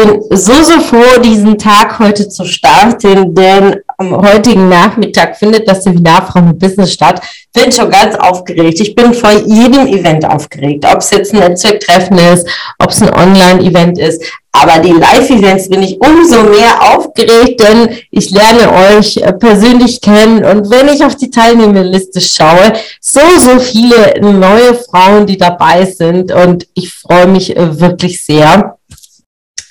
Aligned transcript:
bin 0.00 0.22
so, 0.30 0.62
so 0.62 0.80
froh, 0.80 1.20
diesen 1.22 1.58
Tag 1.58 1.98
heute 1.98 2.28
zu 2.28 2.44
starten, 2.44 3.34
denn 3.34 3.76
am 3.98 4.16
heutigen 4.16 4.68
Nachmittag 4.68 5.36
findet 5.36 5.68
das 5.68 5.84
Seminar 5.84 6.26
Frauen 6.26 6.58
Business 6.58 6.92
statt. 6.92 7.20
Bin 7.52 7.70
schon 7.72 7.90
ganz 7.90 8.14
aufgeregt. 8.16 8.80
Ich 8.80 8.94
bin 8.94 9.12
vor 9.12 9.32
jedem 9.32 9.86
Event 9.86 10.24
aufgeregt, 10.24 10.86
ob 10.90 10.98
es 10.98 11.10
jetzt 11.10 11.34
ein 11.34 11.40
Netzwerktreffen 11.40 12.16
ist, 12.18 12.48
ob 12.78 12.90
es 12.90 13.02
ein 13.02 13.12
Online-Event 13.12 13.98
ist. 13.98 14.22
Aber 14.52 14.78
die 14.78 14.92
Live-Events 14.92 15.68
bin 15.68 15.82
ich 15.82 16.00
umso 16.00 16.42
mehr 16.42 16.94
aufgeregt, 16.94 17.60
denn 17.60 17.96
ich 18.10 18.30
lerne 18.30 18.72
euch 18.72 19.16
äh, 19.18 19.32
persönlich 19.32 20.00
kennen. 20.00 20.44
Und 20.44 20.70
wenn 20.70 20.88
ich 20.88 21.04
auf 21.04 21.14
die 21.14 21.30
Teilnehmerliste 21.30 22.20
schaue, 22.20 22.72
so, 23.00 23.20
so 23.38 23.60
viele 23.60 24.14
neue 24.20 24.74
Frauen, 24.74 25.26
die 25.26 25.36
dabei 25.36 25.84
sind. 25.84 26.32
Und 26.32 26.66
ich 26.74 26.92
freue 26.92 27.28
mich 27.28 27.56
äh, 27.56 27.80
wirklich 27.80 28.24
sehr 28.24 28.76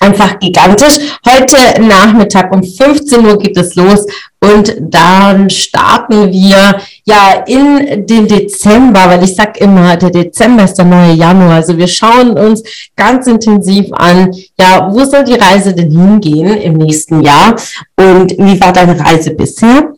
einfach 0.00 0.38
gigantisch. 0.38 0.98
Heute 1.28 1.82
Nachmittag 1.82 2.52
um 2.52 2.62
15 2.64 3.24
Uhr 3.24 3.38
geht 3.38 3.56
es 3.56 3.74
los 3.74 4.06
und 4.42 4.74
dann 4.80 5.50
starten 5.50 6.32
wir 6.32 6.80
ja 7.04 7.44
in 7.46 8.06
den 8.06 8.26
Dezember, 8.26 9.10
weil 9.10 9.22
ich 9.22 9.36
sag 9.36 9.60
immer, 9.60 9.96
der 9.98 10.10
Dezember 10.10 10.64
ist 10.64 10.74
der 10.74 10.86
neue 10.86 11.12
Januar. 11.12 11.56
Also 11.56 11.76
wir 11.76 11.86
schauen 11.86 12.30
uns 12.30 12.62
ganz 12.96 13.26
intensiv 13.26 13.92
an, 13.92 14.32
ja, 14.58 14.88
wo 14.90 15.04
soll 15.04 15.24
die 15.24 15.34
Reise 15.34 15.74
denn 15.74 15.90
hingehen 15.90 16.56
im 16.56 16.74
nächsten 16.74 17.20
Jahr 17.22 17.56
und 17.96 18.32
wie 18.38 18.58
war 18.58 18.72
deine 18.72 18.98
Reise 18.98 19.32
bisher? 19.32 19.92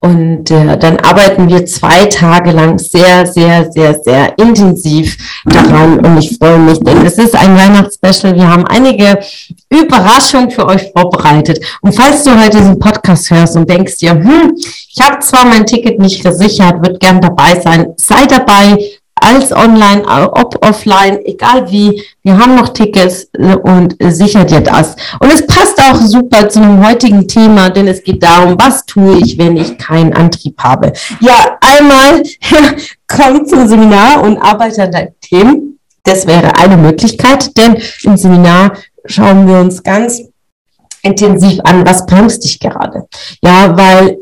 Und 0.00 0.48
äh, 0.52 0.78
dann 0.78 0.96
arbeiten 1.00 1.48
wir 1.48 1.66
zwei 1.66 2.04
Tage 2.04 2.52
lang 2.52 2.78
sehr, 2.78 3.26
sehr, 3.26 3.70
sehr, 3.72 3.98
sehr 4.00 4.38
intensiv 4.38 5.16
daran. 5.44 5.98
Und 5.98 6.18
ich 6.18 6.38
freue 6.38 6.58
mich, 6.58 6.78
denn 6.78 7.04
es 7.04 7.18
ist 7.18 7.34
ein 7.34 7.56
Weihnachtsspecial. 7.56 8.36
Wir 8.36 8.48
haben 8.48 8.64
einige 8.66 9.18
Überraschungen 9.68 10.52
für 10.52 10.66
euch 10.66 10.92
vorbereitet. 10.92 11.64
Und 11.80 11.96
falls 11.96 12.22
du 12.22 12.30
heute 12.30 12.58
diesen 12.58 12.78
Podcast 12.78 13.28
hörst 13.32 13.56
und 13.56 13.68
denkst 13.68 13.96
dir, 13.96 14.12
hm, 14.12 14.54
ich 14.56 15.00
habe 15.00 15.18
zwar 15.18 15.44
mein 15.44 15.66
Ticket 15.66 15.98
nicht 15.98 16.22
gesichert, 16.22 16.80
wird 16.80 17.00
gern 17.00 17.20
dabei 17.20 17.60
sein, 17.60 17.94
sei 17.96 18.24
dabei, 18.26 18.78
als 19.22 19.52
online, 19.52 20.04
ob 20.06 20.64
offline, 20.64 21.24
egal 21.24 21.70
wie. 21.70 22.02
Wir 22.22 22.38
haben 22.38 22.56
noch 22.56 22.70
Tickets 22.70 23.28
äh, 23.38 23.56
und 23.56 23.96
sicher 24.00 24.44
dir 24.44 24.60
das. 24.60 24.96
Und 25.20 25.32
es 25.32 25.46
passt 25.46 25.80
auch 25.80 25.96
super 26.00 26.48
zu 26.48 26.60
einem 26.60 26.86
heutigen 26.86 27.26
Thema, 27.26 27.70
denn 27.70 27.88
es 27.88 28.02
geht 28.02 28.22
darum, 28.22 28.56
was 28.58 28.84
tue 28.84 29.18
ich, 29.18 29.38
wenn 29.38 29.56
ich 29.56 29.78
keinen 29.78 30.12
Antrieb 30.12 30.58
habe. 30.62 30.92
Ja, 31.20 31.58
einmal 31.60 32.22
komm 33.06 33.46
zum 33.46 33.66
Seminar 33.66 34.22
und 34.22 34.38
arbeite 34.38 34.82
an 34.84 34.92
deinen 34.92 35.14
Themen. 35.20 35.78
Das 36.04 36.26
wäre 36.26 36.56
eine 36.56 36.76
Möglichkeit, 36.76 37.56
denn 37.56 37.76
im 38.02 38.16
Seminar 38.16 38.72
schauen 39.04 39.46
wir 39.46 39.58
uns 39.58 39.82
ganz 39.82 40.22
intensiv 41.02 41.60
an, 41.64 41.86
was 41.86 42.06
bremst 42.06 42.44
dich 42.44 42.60
gerade. 42.60 43.06
Ja, 43.42 43.76
weil 43.76 44.16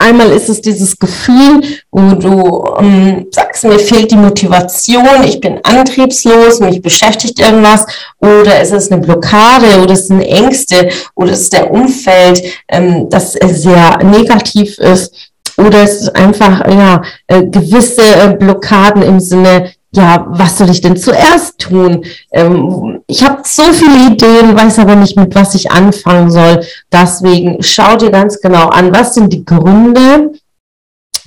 Einmal 0.00 0.30
ist 0.30 0.48
es 0.48 0.60
dieses 0.60 0.96
Gefühl, 0.96 1.60
wo 1.90 2.14
du 2.14 2.76
ähm, 2.78 3.26
sagst, 3.32 3.64
mir 3.64 3.80
fehlt 3.80 4.12
die 4.12 4.16
Motivation, 4.16 5.24
ich 5.24 5.40
bin 5.40 5.58
antriebslos, 5.64 6.60
mich 6.60 6.80
beschäftigt 6.80 7.40
irgendwas, 7.40 7.84
oder 8.20 8.62
ist 8.62 8.72
es 8.72 8.92
eine 8.92 9.00
Blockade, 9.00 9.82
oder 9.82 9.94
es 9.94 10.06
sind 10.06 10.22
Ängste, 10.22 10.88
oder 11.16 11.32
es 11.32 11.40
ist 11.40 11.52
der 11.52 11.72
Umfeld, 11.72 12.40
ähm, 12.68 13.08
das 13.10 13.32
sehr 13.32 13.98
negativ 14.04 14.78
ist, 14.78 15.12
oder 15.56 15.82
es 15.82 16.02
ist 16.02 16.14
einfach 16.14 16.64
ja 16.68 17.02
äh, 17.26 17.42
gewisse 17.44 18.02
äh, 18.02 18.36
Blockaden 18.38 19.02
im 19.02 19.18
Sinne 19.18 19.72
ja, 19.90 20.26
was 20.28 20.58
soll 20.58 20.70
ich 20.70 20.80
denn 20.80 20.96
zuerst 20.96 21.58
tun? 21.58 22.04
Ähm, 22.32 23.00
ich 23.06 23.24
habe 23.24 23.40
so 23.44 23.72
viele 23.72 24.12
Ideen, 24.12 24.56
weiß 24.56 24.78
aber 24.80 24.96
nicht, 24.96 25.16
mit 25.16 25.34
was 25.34 25.54
ich 25.54 25.70
anfangen 25.70 26.30
soll. 26.30 26.62
Deswegen 26.92 27.62
schau 27.62 27.96
dir 27.96 28.10
ganz 28.10 28.40
genau 28.40 28.68
an, 28.68 28.94
was 28.94 29.14
sind 29.14 29.32
die 29.32 29.44
Gründe 29.44 30.32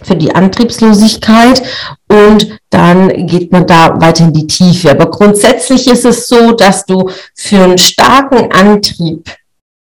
für 0.03 0.15
die 0.15 0.33
Antriebslosigkeit 0.33 1.61
und 2.07 2.59
dann 2.69 3.27
geht 3.27 3.51
man 3.51 3.67
da 3.67 3.99
weiter 3.99 4.25
in 4.25 4.33
die 4.33 4.47
Tiefe. 4.47 4.91
Aber 4.91 5.09
grundsätzlich 5.09 5.87
ist 5.87 6.05
es 6.05 6.27
so, 6.27 6.51
dass 6.51 6.85
du 6.85 7.09
für 7.35 7.63
einen 7.63 7.77
starken 7.77 8.51
Antrieb, 8.51 9.29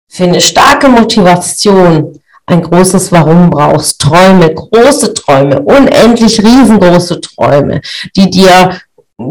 für 0.08 0.24
eine 0.24 0.40
starke 0.40 0.88
Motivation 0.88 2.18
ein 2.46 2.62
großes 2.62 3.12
Warum 3.12 3.50
brauchst, 3.50 4.00
Träume, 4.00 4.52
große 4.52 5.14
Träume, 5.14 5.60
unendlich 5.60 6.42
riesengroße 6.42 7.20
Träume, 7.20 7.80
die 8.16 8.30
dir 8.30 8.76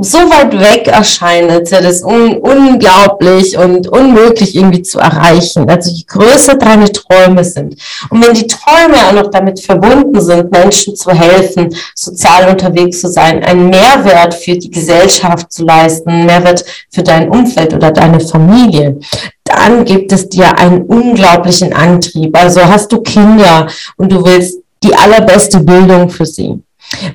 so 0.02 0.18
weit 0.18 0.54
weg 0.60 0.88
wäre 0.88 1.84
das 1.84 2.04
un 2.04 2.38
unglaublich 2.38 3.58
und 3.58 3.88
unmöglich 3.88 4.56
irgendwie 4.56 4.82
zu 4.82 5.00
erreichen. 5.00 5.70
Also 5.70 5.92
je 5.92 6.04
größer 6.08 6.56
deine 6.56 6.92
Träume 6.92 7.44
sind. 7.44 7.76
Und 8.10 8.26
wenn 8.26 8.34
die 8.34 8.48
Träume 8.48 8.96
auch 9.08 9.14
noch 9.14 9.30
damit 9.30 9.60
verbunden 9.60 10.20
sind, 10.22 10.52
Menschen 10.52 10.96
zu 10.96 11.12
helfen, 11.12 11.76
sozial 11.96 12.50
unterwegs 12.50 13.02
zu 13.02 13.08
sein, 13.08 13.44
einen 13.44 13.70
Mehrwert 13.70 14.34
für 14.34 14.58
die 14.58 14.72
Gesellschaft 14.72 15.52
zu 15.52 15.64
leisten, 15.66 16.10
einen 16.10 16.26
Mehrwert 16.26 16.64
für 16.90 17.04
dein 17.04 17.30
Umfeld 17.30 17.74
oder 17.74 17.92
deine 17.92 18.20
Familie, 18.20 19.00
dann 19.44 19.86
gibt 19.86 20.12
es 20.12 20.30
dir 20.30 20.58
einen 20.58 20.84
unglaublichen 20.84 21.74
Antrieb. 21.74 22.38
Also 22.38 22.62
hast 22.62 22.92
du 22.92 23.02
Kinder 23.02 23.68
und 23.98 24.12
du 24.12 24.24
willst 24.24 24.60
die 24.84 24.96
allerbeste 24.96 25.60
Bildung 25.60 26.10
für 26.10 26.26
sie. 26.26 26.62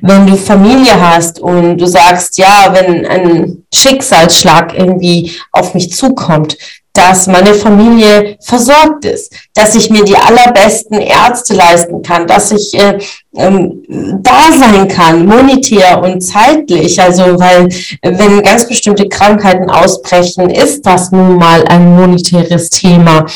Wenn 0.00 0.26
du 0.26 0.37
Familie 0.37 0.98
hast 1.00 1.38
und 1.41 1.78
du 1.78 1.87
sagst, 1.87 2.38
ja, 2.38 2.72
wenn 2.72 3.06
ein 3.06 3.64
Schicksalsschlag 3.72 4.75
irgendwie 4.75 5.32
auf 5.53 5.75
mich 5.75 5.92
zukommt, 5.92 6.56
dass 6.97 7.26
meine 7.26 7.53
Familie 7.53 8.38
versorgt 8.41 9.04
ist, 9.04 9.32
dass 9.54 9.75
ich 9.75 9.91
mir 9.91 10.03
die 10.03 10.16
allerbesten 10.16 10.98
Ärzte 10.98 11.54
leisten 11.54 12.00
kann, 12.03 12.26
dass 12.26 12.53
ich 12.53 12.72
äh, 12.75 12.98
ähm, 13.36 13.82
da 14.22 14.50
sein 14.59 14.88
kann, 14.88 15.26
monetär 15.26 16.03
und 16.03 16.22
zeitlich. 16.22 17.00
Also, 17.00 17.38
weil 17.38 17.69
wenn 18.03 18.42
ganz 18.42 18.66
bestimmte 18.66 19.09
Krankheiten 19.09 19.69
ausbrechen, 19.69 20.48
ist 20.48 20.86
das 20.86 21.12
nun 21.12 21.36
mal 21.36 21.65
ein 21.66 21.97
monetäres 21.97 22.70
Thema. 22.70 23.26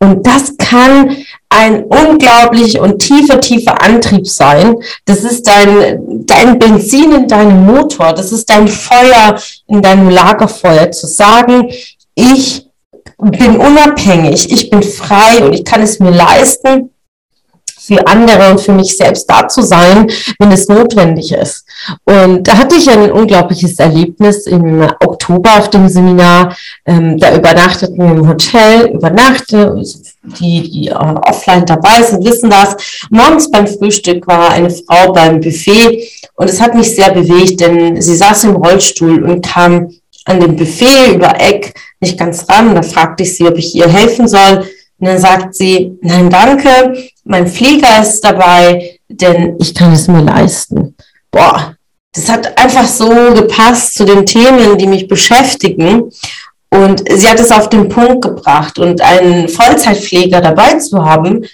Und 0.00 0.24
das 0.24 0.56
kann 0.56 1.16
ein 1.50 1.84
unglaublich 1.84 2.78
und 2.78 2.98
tiefer, 2.98 3.40
tiefer 3.40 3.82
Antrieb 3.82 4.26
sein. 4.26 4.76
Das 5.06 5.24
ist 5.24 5.46
dein, 5.46 6.26
dein 6.26 6.58
Benzin 6.58 7.12
in 7.12 7.28
deinem 7.28 7.64
Motor. 7.64 8.12
Das 8.12 8.32
ist 8.32 8.50
dein 8.50 8.68
Feuer 8.68 9.38
in 9.66 9.80
deinem 9.80 10.10
Lagerfeuer 10.10 10.90
zu 10.90 11.06
sagen, 11.06 11.70
ich 12.14 12.66
bin 13.18 13.56
unabhängig, 13.56 14.52
ich 14.52 14.70
bin 14.70 14.82
frei 14.82 15.42
und 15.44 15.52
ich 15.52 15.64
kann 15.64 15.82
es 15.82 15.98
mir 15.98 16.10
leisten, 16.10 16.90
für 17.88 18.06
andere 18.06 18.50
und 18.50 18.60
für 18.60 18.72
mich 18.72 18.96
selbst 18.96 19.28
da 19.30 19.48
zu 19.48 19.62
sein, 19.62 20.10
wenn 20.38 20.52
es 20.52 20.68
notwendig 20.68 21.32
ist. 21.32 21.64
Und 22.04 22.46
da 22.46 22.58
hatte 22.58 22.76
ich 22.76 22.88
ein 22.90 23.10
unglaubliches 23.10 23.78
Erlebnis 23.78 24.46
im 24.46 24.82
Oktober 25.00 25.58
auf 25.58 25.70
dem 25.70 25.88
Seminar. 25.88 26.54
Ähm, 26.84 27.18
da 27.18 27.34
übernachteten 27.34 27.96
wir 27.96 28.14
im 28.14 28.28
Hotel, 28.28 28.90
übernachte, 28.92 29.82
die, 30.38 30.70
die 30.70 30.88
äh, 30.88 30.94
offline 30.94 31.66
dabei 31.66 32.02
sind, 32.02 32.24
wissen 32.24 32.50
das. 32.50 32.76
Morgens 33.10 33.50
beim 33.50 33.66
Frühstück 33.66 34.26
war 34.26 34.50
eine 34.50 34.70
Frau 34.70 35.12
beim 35.12 35.40
Buffet 35.40 36.08
und 36.34 36.48
es 36.48 36.60
hat 36.60 36.74
mich 36.74 36.94
sehr 36.94 37.10
bewegt, 37.10 37.60
denn 37.60 38.00
sie 38.00 38.16
saß 38.16 38.44
im 38.44 38.56
Rollstuhl 38.56 39.24
und 39.24 39.44
kam 39.44 39.90
an 40.24 40.40
dem 40.40 40.56
Buffet 40.56 41.14
über 41.14 41.40
Eck 41.40 41.74
nicht 42.00 42.18
ganz 42.18 42.48
ran. 42.48 42.74
Da 42.74 42.82
fragte 42.82 43.22
ich 43.22 43.36
sie, 43.36 43.46
ob 43.46 43.56
ich 43.56 43.74
ihr 43.74 43.88
helfen 43.88 44.28
soll. 44.28 44.68
Und 45.00 45.06
dann 45.06 45.18
sagt 45.18 45.54
sie, 45.54 45.96
nein, 46.02 46.28
danke, 46.28 47.10
mein 47.24 47.46
Flieger 47.46 48.00
ist 48.00 48.20
dabei, 48.22 48.98
denn 49.08 49.56
ich 49.60 49.74
kann 49.74 49.92
es 49.92 50.08
mir 50.08 50.22
leisten. 50.22 50.96
Boah, 51.30 51.76
das 52.12 52.28
hat 52.28 52.58
einfach 52.58 52.86
so 52.86 53.08
gepasst 53.34 53.94
zu 53.94 54.04
den 54.04 54.26
Themen, 54.26 54.76
die 54.76 54.86
mich 54.86 55.06
beschäftigen. 55.06 56.10
Und 56.70 57.02
sie 57.10 57.28
hat 57.28 57.40
es 57.40 57.50
auf 57.50 57.68
den 57.68 57.88
Punkt 57.88 58.22
gebracht. 58.22 58.78
Und 58.78 59.00
einen 59.00 59.48
Vollzeitpfleger 59.48 60.40
dabei 60.40 60.78
zu 60.78 61.04
haben, 61.04 61.46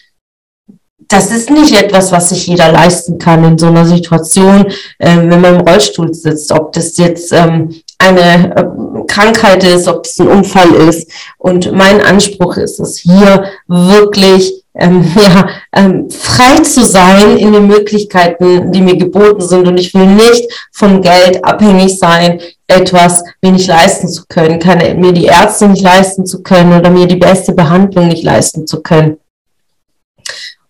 das 1.08 1.31
ist 1.31 1.50
nicht 1.50 1.75
etwas, 1.81 2.12
was 2.12 2.31
sich 2.31 2.46
jeder 2.46 2.72
leisten 2.72 3.19
kann 3.19 3.44
in 3.44 3.58
so 3.58 3.66
einer 3.66 3.84
Situation, 3.84 4.66
äh, 4.99 5.16
wenn 5.16 5.40
man 5.40 5.56
im 5.56 5.61
Rollstuhl 5.61 6.12
sitzt. 6.14 6.50
Ob 6.52 6.72
das 6.72 6.96
jetzt 6.96 7.32
ähm, 7.32 7.75
eine 7.99 8.56
äh, 8.56 8.64
Krankheit 9.06 9.64
ist, 9.64 9.87
ob 9.88 10.06
es 10.06 10.19
ein 10.19 10.28
Unfall 10.28 10.72
ist. 10.88 11.11
Und 11.38 11.72
mein 11.72 12.00
Anspruch 12.00 12.56
ist 12.56 12.81
es 12.81 12.99
hier 12.99 13.44
wirklich 13.67 14.64
ähm, 14.75 15.05
ja, 15.17 15.49
ähm, 15.72 16.10
frei 16.10 16.60
zu 16.62 16.84
sein 16.84 17.37
in 17.37 17.52
den 17.52 17.67
Möglichkeiten, 17.67 18.72
die 18.72 18.81
mir 18.81 18.96
geboten 18.96 19.43
sind. 19.43 19.69
Und 19.69 19.78
ich 19.78 19.94
will 19.94 20.06
nicht 20.06 20.44
vom 20.72 21.00
Geld 21.00 21.44
abhängig 21.44 21.99
sein, 21.99 22.40
etwas 22.66 23.22
mir 23.43 23.52
nicht 23.52 23.66
leisten 23.66 24.08
zu 24.08 24.25
können, 24.28 24.58
kann 24.58 24.78
mir 25.00 25.12
die 25.12 25.26
Ärzte 25.26 25.69
nicht 25.69 25.82
leisten 25.82 26.26
zu 26.26 26.43
können 26.43 26.78
oder 26.78 26.90
mir 26.90 27.06
die 27.06 27.16
beste 27.16 27.52
Behandlung 27.52 28.08
nicht 28.08 28.25
leisten 28.25 28.66
zu 28.66 28.82
können. 28.82 29.19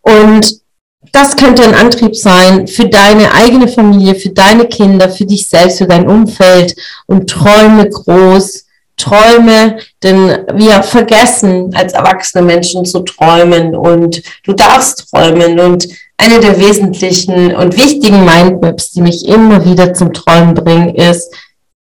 Und 0.03 0.65
das 1.13 1.37
könnte 1.37 1.63
ein 1.63 1.75
Antrieb 1.75 2.17
sein 2.17 2.67
für 2.67 2.89
deine 2.89 3.33
eigene 3.33 3.69
Familie, 3.69 4.17
für 4.17 4.31
deine 4.31 4.67
Kinder, 4.67 5.09
für 5.09 5.25
dich 5.25 5.49
selbst, 5.49 5.79
für 5.79 5.87
dein 5.87 6.09
Umfeld. 6.09 6.75
Und 7.07 7.31
träume 7.31 7.89
groß, 7.89 8.65
träume, 8.97 9.79
denn 10.03 10.45
wir 10.55 10.83
vergessen 10.83 11.73
als 11.75 11.93
erwachsene 11.93 12.45
Menschen 12.45 12.85
zu 12.85 13.01
träumen. 13.01 13.77
Und 13.77 14.23
du 14.43 14.55
darfst 14.55 15.09
träumen. 15.09 15.61
Und 15.61 15.87
eine 16.17 16.41
der 16.41 16.59
wesentlichen 16.59 17.55
und 17.55 17.77
wichtigen 17.77 18.25
Mindmaps, 18.25 18.91
die 18.91 19.03
mich 19.03 19.27
immer 19.27 19.65
wieder 19.65 19.95
zum 19.95 20.13
Träumen 20.13 20.55
bringen, 20.55 20.97
ist 20.97 21.33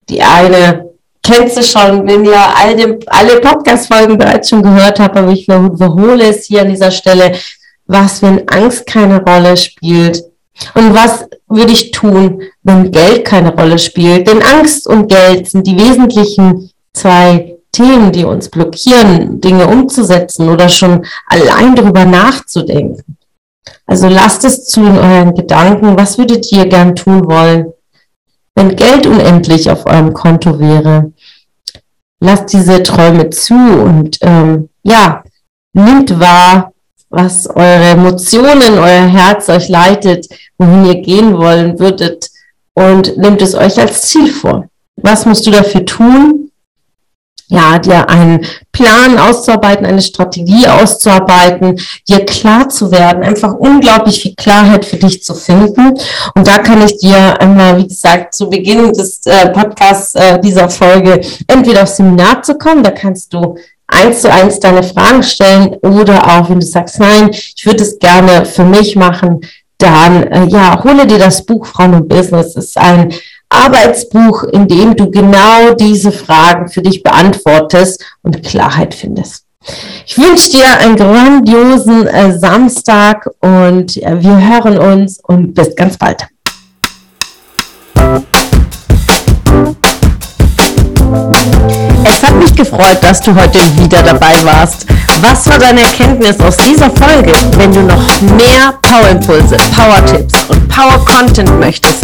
die 0.09 0.21
eine, 0.21 0.89
kennst 1.23 1.57
du 1.57 1.63
schon, 1.63 2.07
wenn 2.07 2.25
ihr 2.25 2.39
alle, 2.39 2.99
alle 3.07 3.39
Podcast-Folgen 3.39 4.17
bereits 4.17 4.49
schon 4.49 4.63
gehört 4.63 4.99
habt, 4.99 5.17
aber 5.17 5.31
ich 5.31 5.47
wiederhole 5.47 6.29
es 6.29 6.45
hier 6.45 6.61
an 6.61 6.69
dieser 6.69 6.91
Stelle, 6.91 7.33
was, 7.85 8.21
wenn 8.21 8.47
Angst 8.49 8.85
keine 8.85 9.23
Rolle 9.23 9.57
spielt? 9.57 10.23
Und 10.75 10.93
was 10.93 11.25
würde 11.47 11.71
ich 11.71 11.91
tun, 11.91 12.41
wenn 12.63 12.91
Geld 12.91 13.25
keine 13.25 13.55
Rolle 13.55 13.79
spielt? 13.79 14.27
Denn 14.27 14.41
Angst 14.41 14.87
und 14.87 15.07
Geld 15.07 15.49
sind 15.49 15.65
die 15.65 15.77
wesentlichen 15.77 16.69
zwei 16.93 17.55
Themen, 17.71 18.11
die 18.11 18.25
uns 18.25 18.49
blockieren, 18.49 19.39
Dinge 19.41 19.67
umzusetzen 19.67 20.49
oder 20.49 20.69
schon 20.69 21.05
allein 21.27 21.75
darüber 21.75 22.05
nachzudenken. 22.05 23.17
Also 23.85 24.07
lasst 24.07 24.43
es 24.45 24.65
zu 24.65 24.81
in 24.81 24.97
euren 24.97 25.33
Gedanken. 25.33 25.97
Was 25.97 26.17
würdet 26.17 26.51
ihr 26.51 26.65
gern 26.67 26.95
tun 26.95 27.25
wollen, 27.27 27.73
wenn 28.59 28.75
Geld 28.75 29.07
unendlich 29.07 29.69
auf 29.69 29.85
eurem 29.85 30.13
Konto 30.13 30.59
wäre? 30.59 31.13
Lasst 32.19 32.51
diese 32.51 32.83
Träume 32.83 33.29
zu 33.29 33.53
und 33.53 34.17
ähm, 34.19 34.67
ja, 34.83 35.23
nimmt 35.71 36.19
wahr, 36.19 36.73
was 37.09 37.47
eure 37.47 37.91
Emotionen, 37.91 38.77
euer 38.77 39.07
Herz 39.07 39.47
euch 39.47 39.69
leitet, 39.69 40.27
wohin 40.57 40.85
ihr 40.85 41.01
gehen 41.01 41.37
wollen 41.37 41.79
würdet 41.79 42.29
und 42.73 43.17
nehmt 43.17 43.41
es 43.41 43.55
euch 43.55 43.79
als 43.79 44.01
Ziel 44.01 44.27
vor. 44.27 44.65
Was 44.97 45.25
musst 45.25 45.47
du 45.47 45.51
dafür 45.51 45.85
tun? 45.85 46.48
Ja, 47.51 47.79
dir 47.79 48.07
einen 48.07 48.45
Plan 48.71 49.17
auszuarbeiten, 49.17 49.83
eine 49.85 50.03
Strategie 50.03 50.67
auszuarbeiten, 50.67 51.79
dir 52.07 52.23
klar 52.25 52.69
zu 52.69 52.91
werden, 52.91 53.23
einfach 53.23 53.55
unglaublich 53.55 54.21
viel 54.21 54.35
Klarheit 54.35 54.85
für 54.85 54.97
dich 54.97 55.23
zu 55.23 55.33
finden. 55.33 55.97
Und 56.35 56.47
da 56.47 56.59
kann 56.59 56.85
ich 56.85 56.97
dir 56.97 57.41
einmal, 57.41 57.77
wie 57.79 57.87
gesagt, 57.87 58.35
zu 58.35 58.51
Beginn 58.51 58.93
des 58.93 59.25
äh, 59.25 59.49
Podcasts 59.49 60.13
äh, 60.13 60.39
dieser 60.39 60.69
Folge 60.69 61.21
entweder 61.47 61.83
aufs 61.83 61.97
Seminar 61.97 62.43
zu 62.43 62.55
kommen, 62.55 62.83
da 62.83 62.91
kannst 62.91 63.33
du 63.33 63.55
eins 63.87 64.21
zu 64.21 64.31
eins 64.31 64.59
deine 64.59 64.83
Fragen 64.83 65.23
stellen 65.23 65.75
oder 65.81 66.23
auch 66.27 66.49
wenn 66.49 66.59
du 66.59 66.65
sagst, 66.65 66.99
nein, 66.99 67.31
ich 67.31 67.65
würde 67.65 67.83
es 67.83 67.97
gerne 67.97 68.45
für 68.45 68.63
mich 68.63 68.95
machen, 68.95 69.41
dann 69.79 70.23
äh, 70.23 70.45
ja, 70.45 70.83
hole 70.83 71.07
dir 71.07 71.17
das 71.17 71.45
Buch 71.45 71.65
Frauen 71.65 71.95
und 71.95 72.09
Business. 72.09 72.55
Es 72.55 72.67
ist 72.67 72.77
ein 72.77 73.13
Arbeitsbuch, 73.49 74.43
in 74.43 74.67
dem 74.67 74.95
du 74.95 75.09
genau 75.09 75.73
diese 75.73 76.11
Fragen 76.11 76.69
für 76.69 76.81
dich 76.81 77.01
beantwortest 77.01 78.03
und 78.21 78.43
Klarheit 78.43 78.93
findest. 78.93 79.45
Ich 80.05 80.17
wünsche 80.17 80.51
dir 80.51 80.79
einen 80.79 80.95
grandiosen 80.95 82.07
äh, 82.07 82.37
Samstag 82.37 83.27
und 83.41 83.97
äh, 83.97 84.21
wir 84.21 84.37
hören 84.37 84.77
uns 84.77 85.19
und 85.19 85.53
bis 85.53 85.75
ganz 85.75 85.97
bald. 85.97 86.27
Es 92.05 92.23
hat 92.23 92.35
mich 92.35 92.55
gefreut, 92.55 92.99
dass 93.01 93.19
du 93.19 93.35
heute 93.35 93.59
wieder 93.77 94.01
dabei 94.01 94.33
warst. 94.43 94.85
Was 95.21 95.47
war 95.49 95.59
deine 95.59 95.81
Erkenntnis 95.81 96.39
aus 96.39 96.55
dieser 96.57 96.89
Folge? 96.89 97.33
Wenn 97.57 97.73
du 97.73 97.81
noch 97.81 98.21
mehr 98.21 98.73
Power-Impulse, 98.81 99.57
Power-Tipps 99.75 100.33
und 100.49 100.67
Power-Content 100.69 101.59
möchtest, 101.59 102.03